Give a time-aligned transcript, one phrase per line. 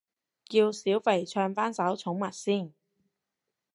[0.49, 2.73] 叫小肥唱返首寵物先